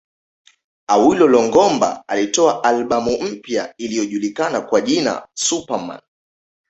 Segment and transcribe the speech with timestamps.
[0.87, 6.01] Awilo Longomba alitoa albamu mpya iliyojulikana kwa jina Super Man